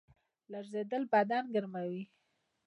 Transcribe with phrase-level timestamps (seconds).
[0.51, 2.03] لړزیدل بدن ګرموي